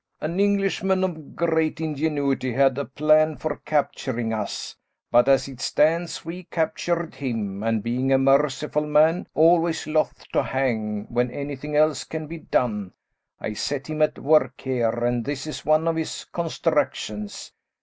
[0.19, 4.75] "An Englishman of great ingenuity had a plan for capturing us,
[5.11, 10.41] but, as it stands, we captured him; and being a merciful man, always loth to
[10.41, 12.93] hang, when anything else can be done,
[13.39, 17.53] I set him at work here, and this is one of his constructions.